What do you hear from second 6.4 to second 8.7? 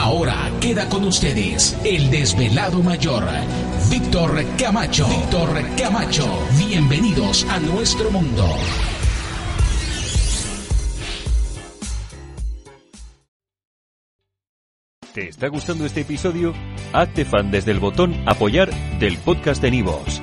Bienvenidos a nuestro mundo.